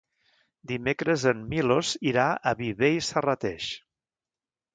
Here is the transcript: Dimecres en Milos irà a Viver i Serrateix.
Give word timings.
Dimecres 0.69 1.25
en 1.31 1.43
Milos 1.51 1.91
irà 2.13 2.25
a 2.33 2.55
Viver 2.63 2.91
i 2.97 3.05
Serrateix. 3.11 3.71